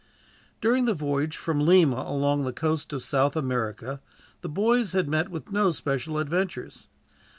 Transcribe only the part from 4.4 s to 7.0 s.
the boys had met with no special adventures.